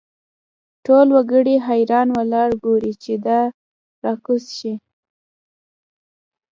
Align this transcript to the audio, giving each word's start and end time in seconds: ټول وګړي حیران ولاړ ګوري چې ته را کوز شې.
ټول 0.85 1.07
وګړي 1.15 1.55
حیران 1.67 2.07
ولاړ 2.17 2.49
ګوري 2.63 2.93
چې 3.03 3.13
ته 3.25 3.37
را 4.03 4.13
کوز 4.25 4.43
شې. 4.57 4.73